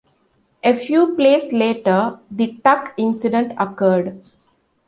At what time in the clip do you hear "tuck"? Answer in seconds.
2.63-2.95